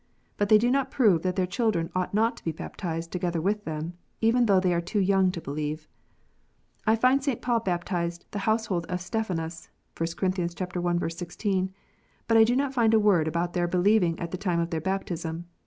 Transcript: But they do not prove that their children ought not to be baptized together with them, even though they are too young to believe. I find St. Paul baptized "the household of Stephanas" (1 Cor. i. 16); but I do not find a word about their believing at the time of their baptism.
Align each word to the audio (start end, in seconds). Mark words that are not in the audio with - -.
But 0.35 0.49
they 0.49 0.57
do 0.57 0.71
not 0.71 0.89
prove 0.89 1.21
that 1.21 1.35
their 1.35 1.45
children 1.45 1.91
ought 1.93 2.11
not 2.11 2.35
to 2.37 2.43
be 2.43 2.51
baptized 2.51 3.11
together 3.11 3.39
with 3.39 3.65
them, 3.65 3.93
even 4.19 4.47
though 4.47 4.59
they 4.59 4.73
are 4.73 4.81
too 4.81 4.97
young 4.99 5.29
to 5.33 5.39
believe. 5.39 5.87
I 6.87 6.95
find 6.95 7.23
St. 7.23 7.39
Paul 7.39 7.59
baptized 7.59 8.25
"the 8.31 8.39
household 8.49 8.87
of 8.87 8.99
Stephanas" 8.99 9.69
(1 9.97 10.07
Cor. 10.17 10.95
i. 10.95 11.07
16); 11.07 11.71
but 12.27 12.35
I 12.35 12.43
do 12.43 12.55
not 12.55 12.73
find 12.73 12.95
a 12.95 12.99
word 12.99 13.27
about 13.27 13.53
their 13.53 13.67
believing 13.67 14.19
at 14.19 14.31
the 14.31 14.39
time 14.41 14.59
of 14.59 14.71
their 14.71 14.81
baptism. 14.81 15.45